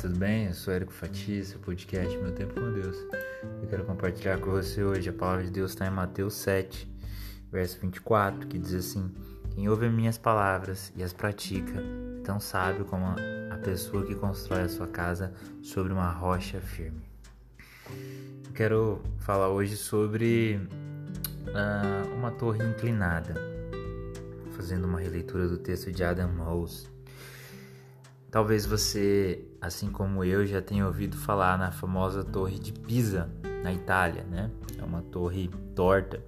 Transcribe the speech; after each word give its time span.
tudo 0.00 0.18
bem? 0.18 0.46
Eu 0.46 0.54
sou 0.54 0.72
Érico 0.72 0.94
Fati, 0.94 1.44
seu 1.44 1.58
podcast 1.58 2.16
Meu 2.16 2.32
Tempo 2.32 2.54
com 2.54 2.72
Deus. 2.72 2.96
Eu 3.60 3.68
quero 3.68 3.84
compartilhar 3.84 4.38
com 4.38 4.50
você 4.50 4.82
hoje 4.82 5.10
a 5.10 5.12
palavra 5.12 5.44
de 5.44 5.50
Deus 5.50 5.72
está 5.72 5.86
em 5.86 5.90
Mateus 5.90 6.32
7, 6.36 6.88
verso 7.52 7.78
24, 7.80 8.46
que 8.46 8.58
diz 8.58 8.72
assim: 8.72 9.14
Quem 9.54 9.68
ouve 9.68 9.90
minhas 9.90 10.16
palavras 10.16 10.90
e 10.96 11.02
as 11.02 11.12
pratica, 11.12 11.82
tão 12.24 12.40
sábio 12.40 12.86
como 12.86 13.04
a 13.50 13.56
pessoa 13.58 14.06
que 14.06 14.14
constrói 14.14 14.62
a 14.62 14.68
sua 14.70 14.86
casa 14.86 15.34
sobre 15.62 15.92
uma 15.92 16.10
rocha 16.10 16.62
firme. 16.62 17.02
Eu 18.46 18.52
quero 18.54 19.02
falar 19.18 19.50
hoje 19.50 19.76
sobre 19.76 20.58
uh, 21.48 22.14
uma 22.14 22.30
torre 22.30 22.64
inclinada, 22.64 23.34
fazendo 24.56 24.86
uma 24.86 24.98
releitura 24.98 25.46
do 25.46 25.58
texto 25.58 25.92
de 25.92 26.02
Adam 26.02 26.30
Rose. 26.38 26.88
Talvez 28.30 28.64
você, 28.64 29.44
assim 29.60 29.90
como 29.90 30.22
eu, 30.22 30.46
já 30.46 30.62
tenha 30.62 30.86
ouvido 30.86 31.16
falar 31.16 31.58
na 31.58 31.72
famosa 31.72 32.22
Torre 32.22 32.60
de 32.60 32.72
Pisa, 32.72 33.28
na 33.64 33.72
Itália, 33.72 34.22
né? 34.22 34.50
É 34.78 34.84
uma 34.84 35.02
torre 35.02 35.50
torta. 35.74 36.22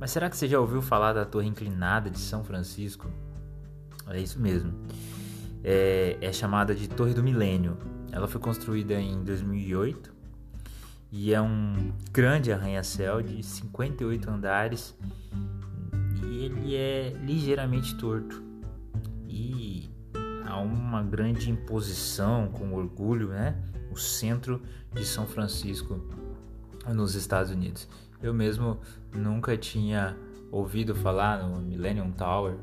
Mas 0.00 0.10
será 0.10 0.28
que 0.28 0.36
você 0.36 0.48
já 0.48 0.58
ouviu 0.58 0.82
falar 0.82 1.12
da 1.12 1.24
Torre 1.24 1.46
Inclinada 1.46 2.10
de 2.10 2.18
São 2.18 2.42
Francisco? 2.42 3.08
É 4.08 4.18
isso 4.18 4.40
mesmo. 4.40 4.72
É, 5.62 6.16
é 6.20 6.32
chamada 6.32 6.74
de 6.74 6.88
Torre 6.88 7.14
do 7.14 7.22
Milênio. 7.22 7.76
Ela 8.10 8.26
foi 8.26 8.40
construída 8.40 8.94
em 8.94 9.22
2008 9.22 10.12
e 11.12 11.32
é 11.32 11.40
um 11.40 11.92
grande 12.12 12.52
arranha-céu 12.52 13.22
de 13.22 13.42
58 13.42 14.30
andares 14.30 14.94
e 16.24 16.44
ele 16.44 16.74
é 16.74 17.14
ligeiramente 17.22 17.96
torto. 17.96 18.47
Uma 20.58 21.02
grande 21.02 21.50
imposição 21.50 22.48
com 22.48 22.72
orgulho, 22.74 23.28
né? 23.28 23.56
O 23.90 23.96
centro 23.96 24.60
de 24.92 25.04
São 25.04 25.26
Francisco 25.26 26.00
nos 26.86 27.14
Estados 27.14 27.50
Unidos. 27.50 27.88
Eu 28.22 28.34
mesmo 28.34 28.78
nunca 29.14 29.56
tinha 29.56 30.16
ouvido 30.50 30.94
falar 30.94 31.42
no 31.42 31.60
Millennium 31.60 32.10
Tower, 32.10 32.56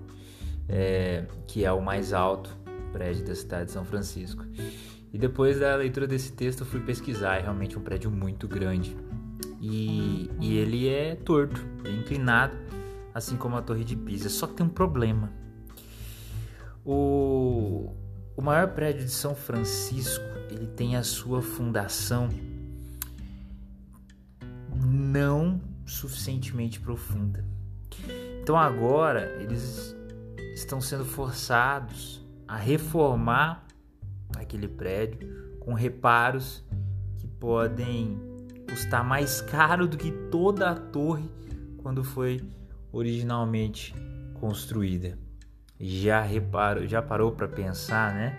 é, 0.67 1.25
que 1.47 1.63
é 1.63 1.71
o 1.71 1.81
mais 1.81 2.13
alto 2.13 2.55
prédio 2.91 3.25
da 3.25 3.35
cidade 3.35 3.65
de 3.65 3.71
São 3.71 3.85
Francisco. 3.85 4.43
E 5.13 5.17
depois 5.17 5.59
da 5.59 5.75
leitura 5.75 6.07
desse 6.07 6.33
texto 6.33 6.61
eu 6.61 6.65
fui 6.65 6.81
pesquisar, 6.81 7.37
é 7.37 7.41
realmente 7.41 7.77
um 7.77 7.81
prédio 7.81 8.11
muito 8.11 8.47
grande. 8.47 8.95
E, 9.61 10.29
e 10.39 10.57
ele 10.57 10.89
é 10.89 11.15
torto, 11.15 11.65
é 11.85 11.89
inclinado, 11.89 12.55
assim 13.13 13.37
como 13.37 13.55
a 13.55 13.61
Torre 13.61 13.83
de 13.83 13.95
Pisa. 13.95 14.29
Só 14.29 14.45
que 14.47 14.53
tem 14.53 14.65
um 14.65 14.69
problema 14.69 15.31
o, 16.85 17.89
o 18.37 18.41
maior 18.41 18.69
prédio 18.69 19.03
de 19.03 19.11
São 19.11 19.33
Francisco, 19.33 20.23
ele 20.51 20.67
tem 20.67 20.95
a 20.95 21.03
sua 21.03 21.41
fundação 21.41 22.29
não 24.85 25.59
suficientemente 25.85 26.79
profunda. 26.79 27.43
Então 28.41 28.55
agora 28.55 29.41
eles 29.41 29.95
estão 30.53 30.79
sendo 30.79 31.03
forçados 31.03 32.23
a 32.47 32.55
reformar 32.55 33.65
aquele 34.37 34.67
prédio 34.67 35.57
com 35.59 35.73
reparos 35.73 36.63
que 37.17 37.27
podem 37.27 38.19
custar 38.69 39.03
mais 39.03 39.41
caro 39.41 39.87
do 39.87 39.97
que 39.97 40.11
toda 40.29 40.69
a 40.69 40.75
torre 40.75 41.29
quando 41.81 42.03
foi 42.03 42.43
originalmente 42.91 43.95
construída 44.39 45.24
já 45.79 46.21
reparou, 46.21 46.87
já 46.87 47.01
parou 47.01 47.31
para 47.31 47.47
pensar, 47.47 48.13
né? 48.13 48.37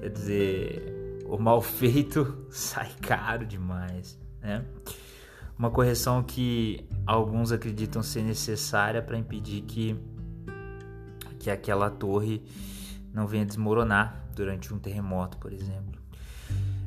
Quer 0.00 0.10
dizer, 0.10 1.22
o 1.26 1.38
mal 1.38 1.60
feito 1.60 2.46
sai 2.50 2.90
caro 3.00 3.46
demais, 3.46 4.18
né? 4.40 4.64
Uma 5.56 5.70
correção 5.70 6.22
que 6.22 6.84
alguns 7.06 7.52
acreditam 7.52 8.02
ser 8.02 8.22
necessária 8.22 9.00
para 9.00 9.16
impedir 9.16 9.62
que 9.62 9.96
que 11.38 11.50
aquela 11.50 11.90
torre 11.90 12.42
não 13.12 13.26
venha 13.26 13.44
desmoronar 13.44 14.24
durante 14.34 14.72
um 14.72 14.78
terremoto, 14.78 15.36
por 15.36 15.52
exemplo. 15.52 16.00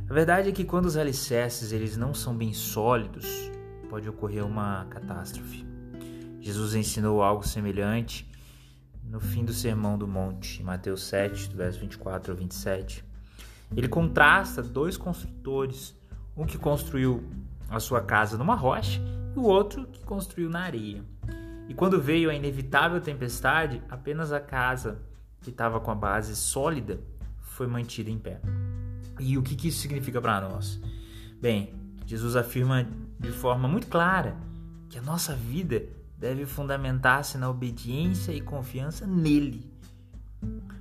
A 0.09 0.13
verdade 0.13 0.49
é 0.49 0.51
que 0.51 0.63
quando 0.63 0.85
os 0.85 0.97
alicerces 0.97 1.71
eles 1.71 1.95
não 1.95 2.11
são 2.11 2.35
bem 2.35 2.53
sólidos, 2.53 3.27
pode 3.87 4.09
ocorrer 4.09 4.43
uma 4.43 4.85
catástrofe. 4.85 5.63
Jesus 6.39 6.73
ensinou 6.73 7.21
algo 7.21 7.47
semelhante 7.47 8.27
no 9.17 9.21
fim 9.21 9.43
do 9.43 9.51
Sermão 9.51 9.97
do 9.97 10.07
Monte, 10.07 10.61
em 10.61 10.63
Mateus 10.63 11.01
7, 11.05 11.49
do 11.49 11.57
verso 11.57 11.79
24 11.79 12.33
ao 12.33 12.37
27. 12.37 13.03
Ele 13.75 13.87
contrasta 13.87 14.61
dois 14.61 14.95
construtores, 14.95 15.95
um 16.35 16.45
que 16.45 16.55
construiu 16.55 17.27
a 17.67 17.79
sua 17.79 17.99
casa 17.99 18.37
numa 18.37 18.53
rocha 18.53 19.01
e 19.35 19.39
o 19.39 19.41
outro 19.41 19.87
que 19.87 20.03
construiu 20.03 20.51
na 20.51 20.59
areia. 20.59 21.03
E 21.67 21.73
quando 21.73 21.99
veio 21.99 22.29
a 22.29 22.35
inevitável 22.35 23.01
tempestade, 23.01 23.81
apenas 23.89 24.31
a 24.31 24.39
casa 24.39 25.01
que 25.41 25.49
estava 25.49 25.79
com 25.79 25.89
a 25.89 25.95
base 25.95 26.35
sólida 26.35 26.99
foi 27.41 27.65
mantida 27.65 28.11
em 28.11 28.19
pé. 28.19 28.39
E 29.19 29.35
o 29.35 29.41
que, 29.41 29.55
que 29.55 29.69
isso 29.69 29.79
significa 29.79 30.21
para 30.21 30.41
nós? 30.41 30.79
Bem, 31.41 31.73
Jesus 32.05 32.35
afirma 32.35 32.87
de 33.19 33.31
forma 33.31 33.67
muito 33.67 33.87
clara 33.87 34.37
que 34.87 34.99
a 34.99 35.01
nossa 35.01 35.33
vida 35.33 35.96
deve 36.17 36.45
fundamentar-se 36.45 37.37
na 37.37 37.49
obediência 37.49 38.31
e 38.31 38.41
confiança 38.41 39.05
nele. 39.05 39.71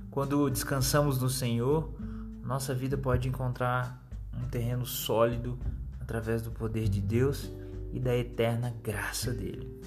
Quando 0.09 0.49
descansamos 0.49 1.21
no 1.21 1.29
Senhor, 1.29 1.93
nossa 2.43 2.73
vida 2.73 2.97
pode 2.97 3.27
encontrar 3.27 4.03
um 4.33 4.47
terreno 4.47 4.85
sólido 4.85 5.59
através 5.99 6.41
do 6.41 6.51
poder 6.51 6.89
de 6.89 6.99
Deus 6.99 7.51
e 7.93 7.99
da 7.99 8.15
eterna 8.15 8.73
graça 8.81 9.31
dele. 9.31 9.79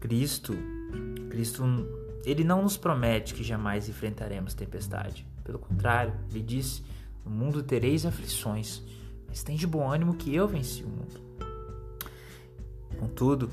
Cristo, 0.00 0.54
Cristo, 1.30 1.64
ele 2.24 2.44
não 2.44 2.62
nos 2.62 2.76
promete 2.76 3.34
que 3.34 3.42
jamais 3.42 3.88
enfrentaremos 3.88 4.54
tempestade. 4.54 5.26
Pelo 5.42 5.58
contrário, 5.58 6.14
ele 6.30 6.42
disse: 6.42 6.82
"No 7.24 7.30
mundo 7.30 7.62
tereis 7.62 8.06
aflições, 8.06 8.82
mas 9.28 9.42
tem 9.42 9.56
de 9.56 9.66
bom 9.66 9.90
ânimo 9.90 10.14
que 10.14 10.34
eu 10.34 10.48
venci 10.48 10.84
o 10.84 10.88
mundo." 10.88 11.20
Contudo, 12.98 13.50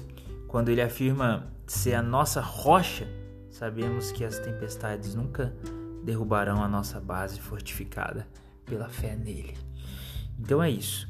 quando 0.52 0.68
ele 0.68 0.82
afirma 0.82 1.48
ser 1.66 1.94
a 1.94 2.04
nossa 2.04 2.42
rocha, 2.42 3.08
sabemos 3.50 4.12
que 4.12 4.26
as 4.26 4.38
tempestades 4.38 5.16
nunca 5.16 5.56
derrubarão 6.04 6.62
a 6.62 6.68
nossa 6.68 7.00
base 7.00 7.40
fortificada 7.40 8.28
pela 8.66 8.90
fé 8.90 9.16
nele. 9.16 9.58
Então 10.38 10.62
é 10.62 10.70
isso. 10.70 11.08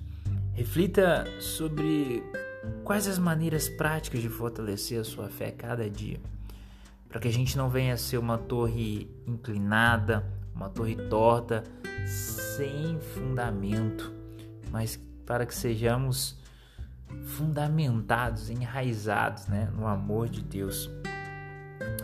Reflita 0.53 1.25
sobre 1.39 2.21
quais 2.83 3.07
as 3.07 3.17
maneiras 3.17 3.67
práticas 3.67 4.21
de 4.21 4.29
fortalecer 4.29 5.01
a 5.01 5.03
sua 5.03 5.27
fé 5.27 5.49
cada 5.49 5.89
dia, 5.89 6.21
para 7.09 7.19
que 7.19 7.27
a 7.27 7.33
gente 7.33 7.57
não 7.57 7.67
venha 7.67 7.95
a 7.95 7.97
ser 7.97 8.19
uma 8.19 8.37
torre 8.37 9.09
inclinada, 9.25 10.23
uma 10.53 10.69
torre 10.69 10.95
torta, 11.09 11.63
sem 12.05 12.99
fundamento, 12.99 14.13
mas 14.69 15.01
para 15.25 15.47
que 15.47 15.55
sejamos 15.55 16.39
fundamentados, 17.25 18.49
enraizados 18.49 19.47
né, 19.47 19.71
no 19.75 19.87
amor 19.87 20.29
de 20.29 20.41
Deus. 20.41 20.89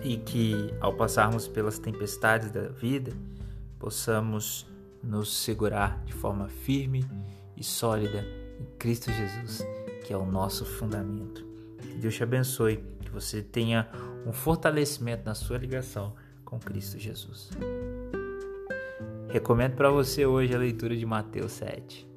E 0.04 0.18
que 0.18 0.74
ao 0.80 0.94
passarmos 0.94 1.48
pelas 1.48 1.78
tempestades 1.78 2.52
da 2.52 2.68
vida, 2.68 3.12
possamos 3.80 4.66
nos 5.04 5.36
segurar 5.36 6.04
de 6.06 6.14
forma 6.14 6.48
firme 6.48 7.06
e 7.56 7.64
sólida 7.64 8.26
em 8.60 8.66
Cristo 8.78 9.12
Jesus, 9.12 9.66
que 10.06 10.14
é 10.14 10.18
o 10.18 10.26
nosso 10.26 10.66
fundamento. 10.66 11.46
Que 11.80 11.96
Deus 11.96 12.16
te 12.16 12.24
abençoe, 12.24 12.78
que 13.02 13.10
você 13.10 13.42
tenha 13.42 13.90
um 14.26 14.34
fortalecimento 14.34 15.26
na 15.26 15.36
sua 15.36 15.58
ligação 15.58 16.14
com 16.44 16.60
Cristo 16.60 16.98
Jesus. 16.98 17.50
Recomendo 19.30 19.76
para 19.76 19.90
você 19.90 20.26
hoje 20.26 20.56
a 20.56 20.58
leitura 20.58 20.96
de 20.96 21.06
Mateus 21.06 21.52
7. 21.54 22.08